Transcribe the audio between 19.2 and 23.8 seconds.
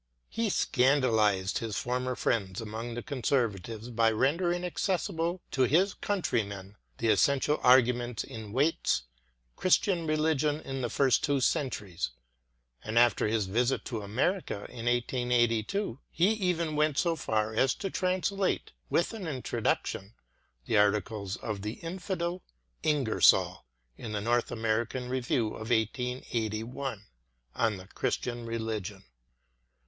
introduction, the articles of the infidel" Ingersoll